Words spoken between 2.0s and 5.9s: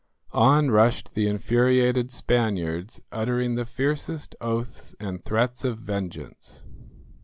Spaniards, uttering the fiercest oaths and threats of